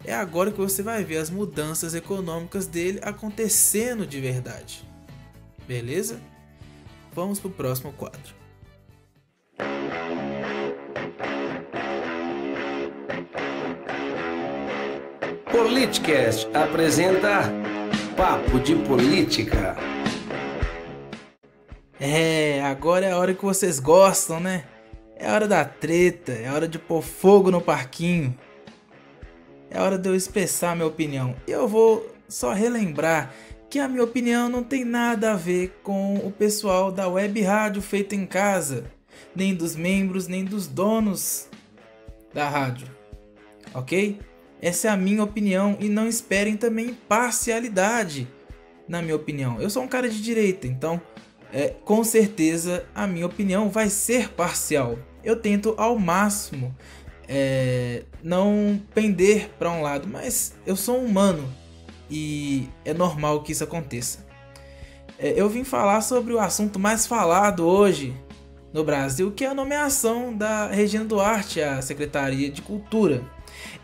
É 0.02 0.14
agora 0.14 0.50
que 0.50 0.58
você 0.58 0.82
vai 0.82 1.04
ver 1.04 1.18
as 1.18 1.28
mudanças 1.28 1.94
econômicas 1.94 2.66
dele 2.66 2.98
acontecendo 3.02 4.06
de 4.06 4.18
verdade. 4.18 4.82
Beleza? 5.68 6.18
Vamos 7.12 7.38
para 7.38 7.48
o 7.48 7.52
próximo 7.52 7.92
quadro. 7.92 8.39
Politicast 15.62 16.48
apresenta 16.56 17.42
Papo 18.16 18.58
de 18.58 18.74
Política. 18.76 19.76
É, 22.00 22.62
agora 22.62 23.04
é 23.04 23.12
a 23.12 23.18
hora 23.18 23.34
que 23.34 23.44
vocês 23.44 23.78
gostam, 23.78 24.40
né? 24.40 24.64
É 25.16 25.30
hora 25.30 25.46
da 25.46 25.62
treta, 25.62 26.32
é 26.32 26.50
hora 26.50 26.66
de 26.66 26.78
pôr 26.78 27.02
fogo 27.02 27.50
no 27.50 27.60
parquinho. 27.60 28.34
É 29.70 29.78
hora 29.78 29.98
de 29.98 30.08
eu 30.08 30.14
expressar 30.14 30.74
minha 30.74 30.88
opinião. 30.88 31.36
E 31.46 31.50
eu 31.50 31.68
vou 31.68 32.10
só 32.26 32.54
relembrar 32.54 33.30
que 33.68 33.78
a 33.78 33.86
minha 33.86 34.02
opinião 34.02 34.48
não 34.48 34.62
tem 34.62 34.82
nada 34.82 35.32
a 35.32 35.36
ver 35.36 35.78
com 35.82 36.14
o 36.14 36.32
pessoal 36.32 36.90
da 36.90 37.06
web 37.06 37.38
rádio 37.42 37.82
feita 37.82 38.14
em 38.14 38.24
casa 38.24 38.90
nem 39.36 39.54
dos 39.54 39.76
membros, 39.76 40.26
nem 40.26 40.42
dos 40.42 40.66
donos 40.66 41.50
da 42.32 42.48
rádio. 42.48 42.88
Ok? 43.74 44.29
Essa 44.60 44.88
é 44.88 44.90
a 44.90 44.96
minha 44.96 45.24
opinião 45.24 45.76
e 45.80 45.88
não 45.88 46.06
esperem 46.06 46.56
também 46.56 46.94
parcialidade, 47.08 48.28
na 48.86 49.00
minha 49.00 49.16
opinião. 49.16 49.60
Eu 49.60 49.70
sou 49.70 49.82
um 49.82 49.88
cara 49.88 50.08
de 50.08 50.20
direita, 50.22 50.66
então 50.66 51.00
é, 51.52 51.74
com 51.84 52.04
certeza 52.04 52.84
a 52.94 53.06
minha 53.06 53.26
opinião 53.26 53.70
vai 53.70 53.88
ser 53.88 54.30
parcial. 54.30 54.98
Eu 55.24 55.36
tento 55.36 55.74
ao 55.76 55.98
máximo 55.98 56.74
é, 57.28 58.02
não 58.22 58.80
pender 58.94 59.50
para 59.58 59.70
um 59.70 59.82
lado, 59.82 60.08
mas 60.08 60.54
eu 60.66 60.76
sou 60.76 60.98
humano 60.98 61.48
e 62.10 62.68
é 62.84 62.92
normal 62.92 63.42
que 63.42 63.52
isso 63.52 63.64
aconteça. 63.64 64.26
É, 65.18 65.34
eu 65.36 65.48
vim 65.48 65.64
falar 65.64 66.00
sobre 66.00 66.32
o 66.32 66.40
assunto 66.40 66.78
mais 66.78 67.06
falado 67.06 67.64
hoje 67.64 68.14
no 68.72 68.82
Brasil, 68.82 69.30
que 69.32 69.44
é 69.44 69.48
a 69.48 69.54
nomeação 69.54 70.34
da 70.34 70.66
Regina 70.68 71.04
Duarte 71.04 71.60
à 71.60 71.80
Secretaria 71.82 72.50
de 72.50 72.62
Cultura. 72.62 73.22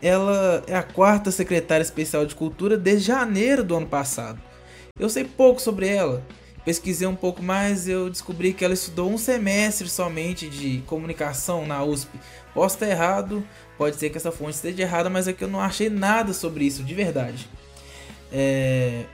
Ela 0.01 0.63
é 0.67 0.75
a 0.75 0.83
quarta 0.83 1.31
secretária 1.31 1.83
especial 1.83 2.25
de 2.25 2.35
Cultura 2.35 2.77
desde 2.77 3.07
janeiro 3.07 3.63
do 3.63 3.75
ano 3.75 3.87
passado. 3.87 4.39
Eu 4.99 5.09
sei 5.09 5.23
pouco 5.23 5.61
sobre 5.61 5.87
ela. 5.87 6.23
Pesquisei 6.65 7.07
um 7.07 7.15
pouco 7.15 7.41
mais, 7.41 7.87
eu 7.87 8.09
descobri 8.09 8.51
que 8.51 8.65
ela 8.65 8.73
estudou 8.73 9.09
um 9.09 9.17
semestre 9.17 9.87
somente 9.87 10.49
de 10.49 10.83
comunicação 10.85 11.65
na 11.65 11.81
USP. 11.83 12.19
Posso 12.53 12.75
estar 12.75 12.89
errado, 12.89 13.41
pode 13.77 13.95
ser 13.95 14.09
que 14.09 14.17
essa 14.17 14.33
fonte 14.33 14.55
esteja 14.55 14.81
errada, 14.81 15.09
mas 15.09 15.29
é 15.29 15.33
que 15.33 15.43
eu 15.43 15.47
não 15.47 15.61
achei 15.61 15.89
nada 15.89 16.33
sobre 16.33 16.65
isso 16.65 16.83
de 16.83 16.93
verdade. 16.93 17.47
É... 18.33 19.05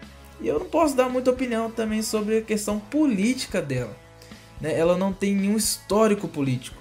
E 0.42 0.48
eu 0.48 0.60
não 0.60 0.66
posso 0.66 0.96
dar 0.96 1.08
muita 1.10 1.30
opinião 1.30 1.70
também 1.70 2.02
sobre 2.02 2.40
a 2.40 2.42
questão 2.42 2.80
política 2.80 3.62
dela. 3.62 3.96
Né? 4.60 4.78
Ela 4.78 4.98
não 4.98 5.14
tem 5.14 5.36
nenhum 5.36 5.58
histórico 5.58 6.28
político. 6.28 6.78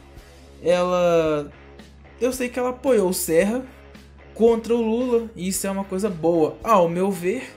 Ela. 0.62 1.52
Eu 2.22 2.32
sei 2.32 2.48
que 2.48 2.56
ela 2.56 2.68
apoiou 2.68 3.08
o 3.08 3.12
Serra 3.12 3.66
contra 4.32 4.72
o 4.72 4.80
Lula, 4.80 5.28
e 5.34 5.48
isso 5.48 5.66
é 5.66 5.70
uma 5.72 5.82
coisa 5.82 6.08
boa, 6.08 6.56
ao 6.62 6.88
meu 6.88 7.10
ver. 7.10 7.50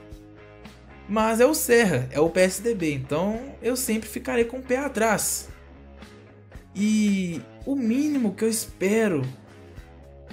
Mas 1.07 1.39
é 1.39 1.45
o 1.45 1.53
Serra, 1.53 2.09
é 2.11 2.19
o 2.19 2.31
PSDB, 2.31 2.91
então 2.95 3.39
eu 3.61 3.77
sempre 3.77 4.09
ficarei 4.09 4.43
com 4.43 4.57
o 4.57 4.63
pé 4.63 4.77
atrás. 4.77 5.49
E 6.75 7.43
o 7.63 7.75
mínimo 7.75 8.33
que 8.33 8.43
eu 8.43 8.49
espero 8.49 9.21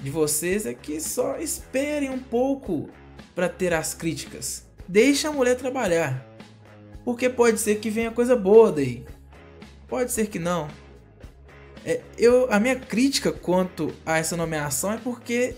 de 0.01 0.09
vocês 0.09 0.65
é 0.65 0.73
que 0.73 0.99
só 0.99 1.37
esperem 1.37 2.09
um 2.09 2.17
pouco 2.17 2.89
para 3.35 3.47
ter 3.47 3.71
as 3.71 3.93
críticas. 3.93 4.65
Deixa 4.87 5.29
a 5.29 5.31
mulher 5.31 5.57
trabalhar. 5.57 6.27
Porque 7.05 7.29
pode 7.29 7.59
ser 7.59 7.75
que 7.75 7.91
venha 7.91 8.09
coisa 8.09 8.35
boa 8.35 8.71
daí. 8.71 9.05
Pode 9.87 10.11
ser 10.11 10.25
que 10.25 10.39
não. 10.39 10.67
É, 11.85 12.01
eu, 12.17 12.47
a 12.51 12.59
minha 12.59 12.75
crítica 12.75 13.31
quanto 13.31 13.93
a 14.05 14.17
essa 14.17 14.37
nomeação 14.37 14.93
é 14.93 14.97
porque 14.97 15.55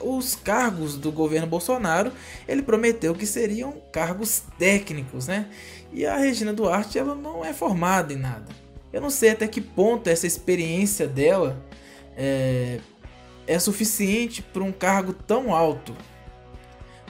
os 0.00 0.34
cargos 0.34 0.96
do 0.96 1.10
governo 1.10 1.46
Bolsonaro 1.46 2.12
ele 2.46 2.62
prometeu 2.62 3.14
que 3.14 3.24
seriam 3.24 3.74
cargos 3.92 4.42
técnicos, 4.58 5.26
né? 5.26 5.48
E 5.92 6.04
a 6.04 6.16
Regina 6.16 6.52
Duarte 6.52 6.98
ela 6.98 7.14
não 7.14 7.44
é 7.44 7.52
formada 7.52 8.12
em 8.12 8.16
nada. 8.16 8.46
Eu 8.92 9.00
não 9.00 9.10
sei 9.10 9.30
até 9.30 9.48
que 9.48 9.60
ponto 9.60 10.08
essa 10.08 10.26
experiência 10.26 11.06
dela 11.06 11.62
é, 12.16 12.80
é 13.46 13.58
suficiente 13.58 14.42
para 14.42 14.62
um 14.62 14.72
cargo 14.72 15.12
tão 15.12 15.54
alto. 15.54 15.96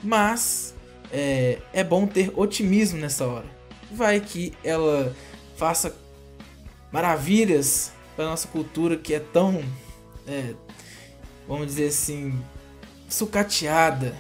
Mas 0.03 0.75
é, 1.13 1.59
é 1.73 1.83
bom 1.83 2.07
ter 2.07 2.33
otimismo 2.37 2.99
nessa 2.99 3.27
hora. 3.27 3.47
Vai 3.91 4.21
que 4.21 4.53
ela 4.63 5.15
faça 5.57 5.95
maravilhas 6.93 7.93
para 8.23 8.31
nossa 8.31 8.47
cultura 8.47 8.97
que 8.97 9.15
é 9.15 9.19
tão, 9.19 9.65
é, 10.29 10.55
vamos 11.49 11.67
dizer 11.67 11.89
assim, 11.89 12.41
sucateada. 13.09 14.15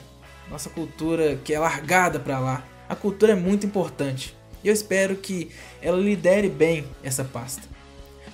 Nossa 0.50 0.68
cultura 0.68 1.36
que 1.44 1.54
é 1.54 1.58
largada 1.58 2.18
para 2.18 2.40
lá. 2.40 2.64
A 2.88 2.96
cultura 2.96 3.32
é 3.32 3.36
muito 3.36 3.64
importante. 3.64 4.36
E 4.62 4.68
eu 4.68 4.74
espero 4.74 5.14
que 5.16 5.50
ela 5.80 5.98
lidere 5.98 6.48
bem 6.48 6.84
essa 7.02 7.22
pasta. 7.22 7.62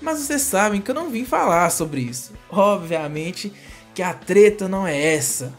Mas 0.00 0.20
vocês 0.20 0.40
sabem 0.40 0.80
que 0.80 0.90
eu 0.90 0.94
não 0.94 1.10
vim 1.10 1.26
falar 1.26 1.68
sobre 1.70 2.00
isso. 2.00 2.32
Obviamente 2.48 3.52
que 3.94 4.02
a 4.02 4.14
treta 4.14 4.68
não 4.68 4.87
é 4.87 5.14
essa. 5.14 5.52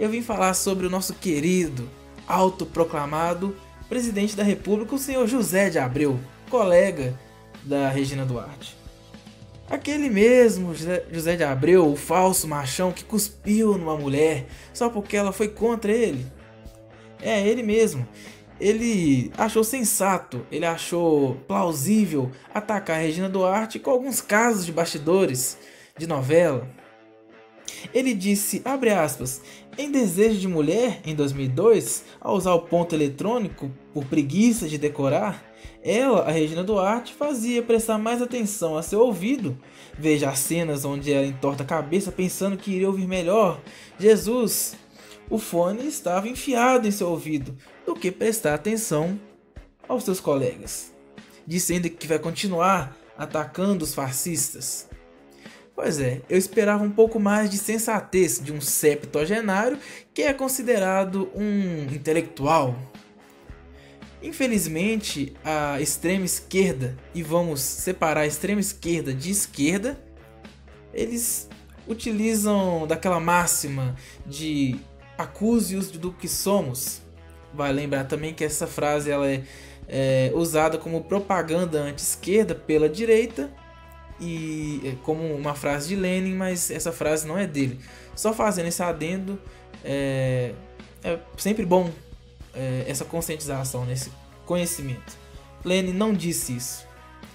Eu 0.00 0.08
vim 0.08 0.22
falar 0.22 0.54
sobre 0.54 0.86
o 0.86 0.90
nosso 0.90 1.12
querido, 1.12 1.88
autoproclamado 2.26 3.54
presidente 3.86 4.34
da 4.34 4.42
República, 4.42 4.94
o 4.94 4.98
senhor 4.98 5.26
José 5.26 5.68
de 5.68 5.78
Abreu, 5.78 6.18
colega 6.48 7.18
da 7.62 7.88
Regina 7.88 8.24
Duarte. 8.24 8.85
Aquele 9.68 10.08
mesmo 10.08 10.72
José 11.10 11.36
de 11.36 11.42
Abreu, 11.42 11.90
o 11.90 11.96
falso 11.96 12.46
machão 12.46 12.92
que 12.92 13.04
cuspiu 13.04 13.76
numa 13.76 13.96
mulher 13.96 14.46
só 14.72 14.88
porque 14.88 15.16
ela 15.16 15.32
foi 15.32 15.48
contra 15.48 15.90
ele. 15.90 16.24
É, 17.20 17.46
ele 17.46 17.62
mesmo. 17.62 18.06
Ele 18.60 19.30
achou 19.36 19.64
sensato, 19.64 20.46
ele 20.50 20.64
achou 20.64 21.34
plausível 21.46 22.30
atacar 22.54 23.00
Regina 23.00 23.28
Duarte 23.28 23.78
com 23.78 23.90
alguns 23.90 24.20
casos 24.20 24.64
de 24.64 24.72
bastidores 24.72 25.58
de 25.98 26.06
novela. 26.06 26.66
Ele 27.92 28.14
disse, 28.14 28.62
abre 28.64 28.90
aspas, 28.90 29.42
em 29.76 29.90
Desejo 29.90 30.38
de 30.38 30.48
Mulher, 30.48 31.00
em 31.04 31.14
2002, 31.14 32.04
ao 32.20 32.36
usar 32.36 32.54
o 32.54 32.62
ponto 32.62 32.94
eletrônico 32.94 33.70
por 33.92 34.04
preguiça 34.06 34.68
de 34.68 34.78
decorar, 34.78 35.44
ela, 35.88 36.22
a 36.22 36.30
Regina 36.30 36.64
Duarte, 36.64 37.14
fazia 37.14 37.62
prestar 37.62 37.96
mais 37.96 38.20
atenção 38.20 38.76
a 38.76 38.82
seu 38.82 39.00
ouvido. 39.00 39.56
Veja 39.98 40.28
as 40.28 40.40
cenas 40.40 40.84
onde 40.84 41.12
ela 41.12 41.26
entorta 41.26 41.62
a 41.62 41.66
cabeça 41.66 42.10
pensando 42.10 42.56
que 42.56 42.72
iria 42.72 42.88
ouvir 42.88 43.06
melhor. 43.06 43.60
Jesus, 43.98 44.74
o 45.30 45.38
fone 45.38 45.86
estava 45.86 46.28
enfiado 46.28 46.88
em 46.88 46.90
seu 46.90 47.08
ouvido, 47.08 47.56
do 47.86 47.94
que 47.94 48.10
prestar 48.10 48.54
atenção 48.54 49.18
aos 49.88 50.02
seus 50.02 50.18
colegas. 50.18 50.92
Disse 51.46 51.74
ainda 51.74 51.88
que 51.88 52.06
vai 52.06 52.18
continuar 52.18 52.96
atacando 53.16 53.84
os 53.84 53.94
fascistas. 53.94 54.88
Pois 55.74 56.00
é, 56.00 56.22
eu 56.28 56.38
esperava 56.38 56.82
um 56.82 56.90
pouco 56.90 57.20
mais 57.20 57.50
de 57.50 57.58
sensatez 57.58 58.40
de 58.42 58.52
um 58.52 58.60
septuagenário 58.60 59.78
que 60.12 60.22
é 60.22 60.32
considerado 60.32 61.30
um 61.34 61.84
intelectual. 61.94 62.74
Infelizmente, 64.22 65.34
a 65.44 65.80
extrema 65.80 66.24
esquerda, 66.24 66.96
e 67.14 67.22
vamos 67.22 67.60
separar 67.60 68.22
a 68.22 68.26
extrema 68.26 68.60
esquerda 68.60 69.12
de 69.12 69.30
esquerda, 69.30 69.98
eles 70.92 71.48
utilizam 71.86 72.86
daquela 72.86 73.20
máxima 73.20 73.94
de 74.26 74.76
acuse-os 75.18 75.90
do 75.90 76.12
que 76.12 76.28
somos. 76.28 77.02
Vai 77.52 77.72
lembrar 77.72 78.04
também 78.04 78.34
que 78.34 78.44
essa 78.44 78.66
frase 78.66 79.10
ela 79.10 79.30
é, 79.30 79.42
é 79.88 80.32
usada 80.34 80.78
como 80.78 81.04
propaganda 81.04 81.78
anti-esquerda 81.80 82.54
pela 82.54 82.88
direita 82.88 83.50
e 84.20 84.80
é, 84.84 84.94
como 85.02 85.22
uma 85.34 85.54
frase 85.54 85.88
de 85.88 85.96
Lenin, 85.96 86.34
mas 86.34 86.70
essa 86.70 86.90
frase 86.90 87.26
não 87.26 87.38
é 87.38 87.46
dele. 87.46 87.78
Só 88.14 88.32
fazendo 88.32 88.66
esse 88.66 88.82
adendo, 88.82 89.38
é, 89.84 90.52
é 91.04 91.18
sempre 91.36 91.64
bom 91.64 91.90
é, 92.56 92.84
essa 92.88 93.04
conscientização, 93.04 93.84
nesse 93.84 94.10
conhecimento. 94.44 95.16
Lenin 95.64 95.92
não 95.92 96.12
disse 96.12 96.56
isso, 96.56 96.86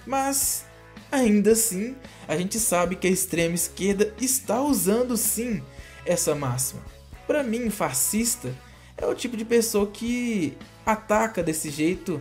mas 0.06 0.64
ainda 1.10 1.52
assim 1.52 1.96
a 2.26 2.36
gente 2.36 2.58
sabe 2.58 2.96
que 2.96 3.06
a 3.06 3.10
extrema 3.10 3.54
esquerda 3.54 4.12
está 4.20 4.60
usando 4.60 5.16
sim 5.16 5.62
essa 6.04 6.34
máxima. 6.34 6.82
Para 7.26 7.42
mim, 7.42 7.70
fascista 7.70 8.52
é 8.96 9.06
o 9.06 9.14
tipo 9.14 9.36
de 9.36 9.44
pessoa 9.44 9.86
que 9.86 10.56
ataca 10.84 11.42
desse 11.42 11.70
jeito 11.70 12.20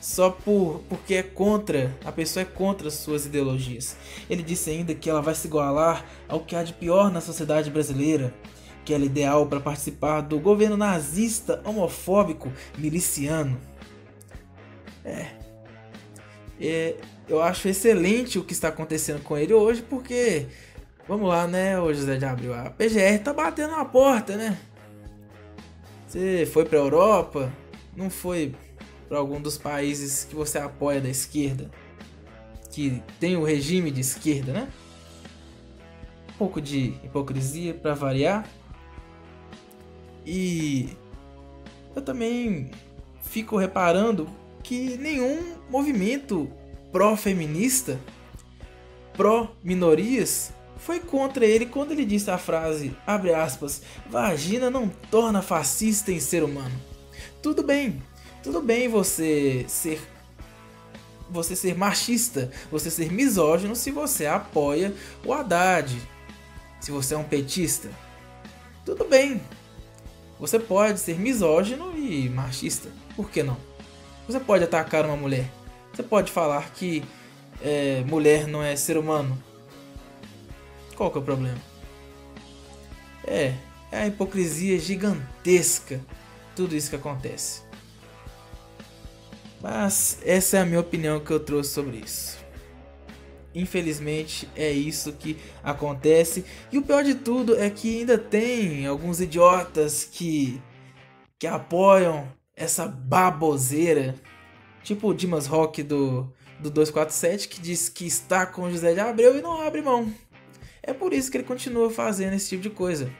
só 0.00 0.28
por 0.28 0.82
porque 0.88 1.14
é 1.14 1.22
contra, 1.22 1.96
a 2.04 2.12
pessoa 2.12 2.42
é 2.42 2.44
contra 2.44 2.90
suas 2.90 3.24
ideologias. 3.24 3.96
Ele 4.28 4.42
disse 4.42 4.68
ainda 4.68 4.94
que 4.94 5.08
ela 5.08 5.22
vai 5.22 5.34
se 5.34 5.46
igualar 5.46 6.04
ao 6.28 6.40
que 6.40 6.54
há 6.54 6.62
de 6.62 6.74
pior 6.74 7.10
na 7.10 7.22
sociedade 7.22 7.70
brasileira, 7.70 8.34
que 8.84 8.92
ela 8.92 9.04
é 9.04 9.06
ideal 9.06 9.46
para 9.46 9.60
participar 9.60 10.20
do 10.20 10.38
governo 10.38 10.76
nazista, 10.76 11.60
homofóbico, 11.64 12.52
miliciano. 12.76 13.58
É. 15.04 15.26
é. 16.60 16.96
Eu 17.26 17.42
acho 17.42 17.68
excelente 17.68 18.38
o 18.38 18.44
que 18.44 18.52
está 18.52 18.68
acontecendo 18.68 19.22
com 19.22 19.36
ele 19.36 19.54
hoje, 19.54 19.82
porque 19.82 20.46
vamos 21.08 21.28
lá, 21.28 21.46
né, 21.46 21.80
o 21.80 21.92
José 21.92 22.16
de 22.16 22.24
Abril, 22.26 22.52
a 22.52 22.68
PGR 22.68 23.18
tá 23.22 23.32
batendo 23.32 23.70
na 23.70 23.84
porta, 23.84 24.36
né? 24.36 24.58
Você 26.06 26.46
foi 26.52 26.66
para 26.66 26.78
Europa, 26.78 27.50
não 27.96 28.10
foi 28.10 28.54
para 29.08 29.18
algum 29.18 29.40
dos 29.40 29.56
países 29.56 30.24
que 30.24 30.34
você 30.34 30.58
apoia 30.58 31.00
da 31.00 31.08
esquerda, 31.08 31.70
que 32.70 33.02
tem 33.18 33.36
o 33.36 33.44
regime 33.44 33.90
de 33.90 34.00
esquerda, 34.00 34.52
né? 34.52 34.68
Um 36.34 36.38
pouco 36.38 36.60
de 36.60 36.94
hipocrisia 37.02 37.72
para 37.72 37.94
variar. 37.94 38.46
E 40.24 40.96
eu 41.94 42.02
também 42.02 42.70
fico 43.22 43.56
reparando 43.56 44.28
que 44.62 44.96
nenhum 44.96 45.56
movimento 45.68 46.50
pró-feminista, 46.90 48.00
pró-minorias, 49.14 50.52
foi 50.76 51.00
contra 51.00 51.46
ele 51.46 51.66
quando 51.66 51.92
ele 51.92 52.04
disse 52.04 52.30
a 52.30 52.38
frase, 52.38 52.96
abre 53.06 53.32
aspas, 53.32 53.82
vagina 54.08 54.70
não 54.70 54.88
torna 55.10 55.40
fascista 55.42 56.12
em 56.12 56.20
ser 56.20 56.42
humano. 56.42 56.74
Tudo 57.42 57.62
bem, 57.62 58.02
tudo 58.42 58.60
bem 58.60 58.88
você 58.88 59.64
ser 59.68 60.00
você 61.30 61.56
ser 61.56 61.76
machista, 61.76 62.50
você 62.70 62.90
ser 62.90 63.10
misógino 63.10 63.74
se 63.74 63.90
você 63.90 64.26
apoia 64.26 64.94
o 65.24 65.32
Haddad, 65.32 65.96
se 66.80 66.90
você 66.90 67.14
é 67.14 67.18
um 67.18 67.24
petista. 67.24 67.90
Tudo 68.84 69.04
bem. 69.04 69.40
Você 70.38 70.58
pode 70.58 71.00
ser 71.00 71.18
misógino 71.18 71.96
e 71.96 72.28
machista, 72.28 72.88
por 73.14 73.30
que 73.30 73.42
não? 73.42 73.56
Você 74.26 74.40
pode 74.40 74.64
atacar 74.64 75.04
uma 75.04 75.16
mulher. 75.16 75.50
Você 75.92 76.02
pode 76.02 76.32
falar 76.32 76.70
que 76.72 77.04
é, 77.62 78.02
mulher 78.06 78.46
não 78.46 78.62
é 78.62 78.74
ser 78.74 78.96
humano. 78.96 79.40
Qual 80.96 81.10
que 81.10 81.18
é 81.18 81.20
o 81.20 81.24
problema? 81.24 81.58
É, 83.26 83.54
é 83.92 84.02
a 84.02 84.06
hipocrisia 84.06 84.78
gigantesca. 84.78 86.00
Tudo 86.56 86.74
isso 86.76 86.90
que 86.90 86.96
acontece. 86.96 87.62
Mas 89.60 90.18
essa 90.24 90.58
é 90.58 90.60
a 90.60 90.66
minha 90.66 90.80
opinião 90.80 91.20
que 91.20 91.30
eu 91.30 91.40
trouxe 91.40 91.70
sobre 91.70 91.96
isso. 91.98 92.43
Infelizmente 93.54 94.48
é 94.56 94.70
isso 94.70 95.12
que 95.12 95.38
acontece. 95.62 96.44
E 96.72 96.78
o 96.78 96.82
pior 96.82 97.04
de 97.04 97.14
tudo 97.14 97.56
é 97.56 97.70
que 97.70 98.00
ainda 98.00 98.18
tem 98.18 98.86
alguns 98.86 99.20
idiotas 99.20 100.04
que, 100.04 100.60
que 101.38 101.46
apoiam 101.46 102.28
essa 102.56 102.86
baboseira. 102.86 104.16
Tipo 104.82 105.08
o 105.08 105.14
Dimas 105.14 105.46
Rock 105.46 105.82
do, 105.82 106.32
do 106.58 106.70
247 106.70 107.48
que 107.48 107.60
diz 107.60 107.88
que 107.88 108.06
está 108.06 108.44
com 108.44 108.70
José 108.70 108.92
de 108.92 109.00
Abreu 109.00 109.38
e 109.38 109.42
não 109.42 109.60
abre 109.60 109.80
mão. 109.82 110.12
É 110.82 110.92
por 110.92 111.12
isso 111.12 111.30
que 111.30 111.36
ele 111.36 111.44
continua 111.44 111.90
fazendo 111.90 112.34
esse 112.34 112.48
tipo 112.50 112.62
de 112.62 112.70
coisa. 112.70 113.10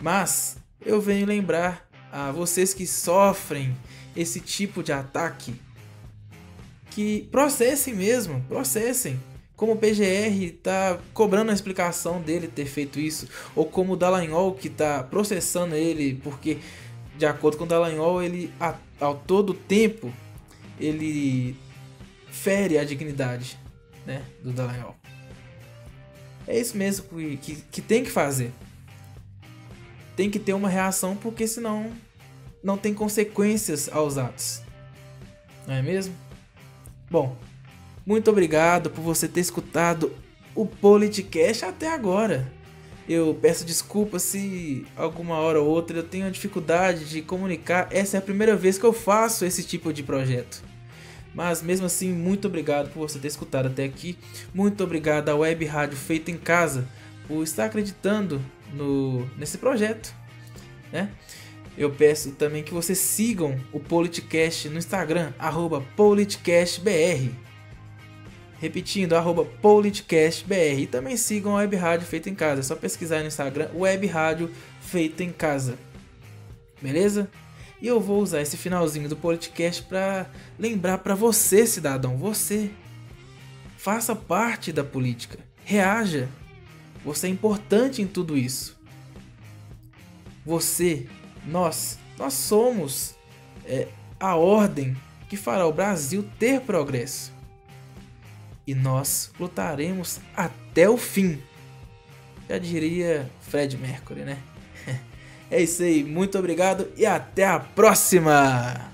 Mas 0.00 0.58
eu 0.84 1.00
venho 1.00 1.26
lembrar 1.26 1.88
a 2.12 2.30
vocês 2.30 2.72
que 2.72 2.86
sofrem 2.86 3.76
esse 4.14 4.40
tipo 4.40 4.82
de 4.82 4.92
ataque 4.92 5.54
que 6.90 7.28
processem 7.30 7.94
mesmo, 7.94 8.42
processem. 8.48 9.20
Como 9.56 9.72
o 9.72 9.76
PGR 9.76 10.52
tá 10.62 10.98
cobrando 11.12 11.50
a 11.50 11.54
explicação 11.54 12.20
dele 12.20 12.46
ter 12.46 12.66
feito 12.66 13.00
isso, 13.00 13.26
ou 13.56 13.64
como 13.64 13.94
o 13.94 13.96
Dallagnol 13.96 14.54
que 14.54 14.68
tá 14.68 15.02
processando 15.02 15.74
ele 15.74 16.14
porque 16.22 16.58
de 17.18 17.26
acordo 17.26 17.58
com 17.58 17.64
o 17.64 17.66
Dallagnol, 17.66 18.22
ele 18.22 18.52
a, 18.60 18.76
ao 19.00 19.16
todo 19.16 19.52
tempo 19.52 20.12
ele 20.78 21.56
fere 22.30 22.78
a 22.78 22.84
dignidade, 22.84 23.58
né, 24.06 24.22
do 24.42 24.52
Dallagnol. 24.52 24.94
É 26.46 26.58
isso 26.58 26.76
mesmo 26.76 27.06
que, 27.08 27.36
que, 27.38 27.56
que 27.56 27.82
tem 27.82 28.04
que 28.04 28.10
fazer. 28.10 28.52
Tem 30.16 30.30
que 30.30 30.38
ter 30.38 30.52
uma 30.52 30.68
reação 30.68 31.16
porque 31.16 31.46
senão 31.46 31.92
não 32.62 32.78
tem 32.78 32.94
consequências 32.94 33.88
aos 33.88 34.16
atos. 34.16 34.62
Não 35.66 35.74
é 35.74 35.82
mesmo? 35.82 36.14
Bom, 37.10 37.36
muito 38.04 38.30
obrigado 38.30 38.90
por 38.90 39.00
você 39.00 39.26
ter 39.26 39.40
escutado 39.40 40.12
o 40.54 40.66
Politicast 40.66 41.64
até 41.64 41.92
agora. 41.92 42.50
Eu 43.08 43.38
peço 43.40 43.64
desculpas 43.64 44.22
se 44.22 44.86
alguma 44.94 45.36
hora 45.36 45.60
ou 45.60 45.66
outra 45.66 45.98
eu 45.98 46.02
tenho 46.02 46.30
dificuldade 46.30 47.06
de 47.06 47.22
comunicar. 47.22 47.88
Essa 47.90 48.16
é 48.16 48.18
a 48.18 48.22
primeira 48.22 48.54
vez 48.54 48.76
que 48.76 48.84
eu 48.84 48.92
faço 48.92 49.46
esse 49.46 49.62
tipo 49.62 49.92
de 49.92 50.02
projeto. 50.02 50.62
Mas 51.34 51.62
mesmo 51.62 51.86
assim, 51.86 52.12
muito 52.12 52.48
obrigado 52.48 52.90
por 52.92 53.08
você 53.08 53.18
ter 53.18 53.28
escutado 53.28 53.66
até 53.66 53.84
aqui. 53.84 54.18
Muito 54.52 54.84
obrigado 54.84 55.30
à 55.30 55.36
Web 55.36 55.64
Rádio 55.64 55.96
Feita 55.96 56.30
em 56.30 56.36
Casa 56.36 56.86
por 57.26 57.42
estar 57.42 57.66
acreditando 57.66 58.42
no, 58.74 59.24
nesse 59.38 59.56
projeto. 59.56 60.14
Né? 60.92 61.10
Eu 61.78 61.92
peço 61.92 62.32
também 62.32 62.64
que 62.64 62.74
vocês 62.74 62.98
sigam 62.98 63.56
o 63.72 63.78
Politicast 63.78 64.68
no 64.68 64.78
Instagram, 64.78 65.32
arroba 65.38 65.80
politicastbr. 65.94 67.30
Repetindo, 68.60 69.12
arroba 69.12 69.44
politicastbr. 69.44 70.80
E 70.80 70.86
também 70.88 71.16
sigam 71.16 71.52
a 71.52 71.60
Web 71.60 71.76
Rádio 71.76 72.08
Feita 72.08 72.28
em 72.28 72.34
Casa. 72.34 72.60
É 72.60 72.64
só 72.64 72.74
pesquisar 72.74 73.20
no 73.20 73.28
Instagram, 73.28 73.68
Web 73.72 74.08
Rádio 74.08 74.50
Feita 74.80 75.22
em 75.22 75.30
Casa. 75.30 75.78
Beleza? 76.82 77.30
E 77.80 77.86
eu 77.86 78.00
vou 78.00 78.20
usar 78.20 78.40
esse 78.40 78.56
finalzinho 78.56 79.08
do 79.08 79.16
podcast 79.16 79.80
para 79.84 80.28
lembrar 80.58 80.98
para 80.98 81.14
você, 81.14 81.64
cidadão, 81.64 82.16
você. 82.16 82.72
Faça 83.76 84.16
parte 84.16 84.72
da 84.72 84.82
política. 84.82 85.38
Reaja. 85.64 86.28
Você 87.04 87.28
é 87.28 87.30
importante 87.30 88.02
em 88.02 88.06
tudo 88.08 88.36
isso. 88.36 88.76
Você 90.44 91.06
nós, 91.48 91.98
nós 92.18 92.34
somos 92.34 93.14
é, 93.64 93.88
a 94.20 94.36
ordem 94.36 94.96
que 95.28 95.36
fará 95.36 95.66
o 95.66 95.72
Brasil 95.72 96.28
ter 96.38 96.60
progresso. 96.60 97.32
E 98.66 98.74
nós 98.74 99.30
lutaremos 99.40 100.20
até 100.36 100.88
o 100.88 100.96
fim. 100.96 101.42
Já 102.48 102.58
diria 102.58 103.30
Fred 103.42 103.76
Mercury, 103.76 104.20
né? 104.22 104.38
É 105.50 105.62
isso 105.62 105.82
aí, 105.82 106.04
muito 106.04 106.38
obrigado 106.38 106.88
e 106.94 107.06
até 107.06 107.46
a 107.46 107.58
próxima! 107.58 108.92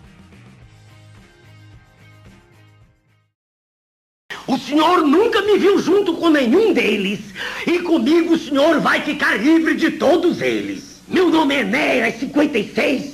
O 4.47 4.57
senhor 4.57 5.05
nunca 5.05 5.43
me 5.43 5.59
viu 5.59 5.81
junto 5.81 6.15
com 6.15 6.31
nenhum 6.31 6.73
deles. 6.73 7.19
E 7.67 7.81
comigo 7.81 8.35
o 8.35 8.39
senhor 8.39 8.81
vai 8.81 9.03
ficar 9.03 9.35
livre 9.37 9.75
de 9.75 9.91
todos 9.91 10.41
eles. 10.41 10.94
Meu 11.07 11.29
nome 11.29 11.55
é 11.55 11.61
Enéas 11.61 12.15
56 12.17 13.14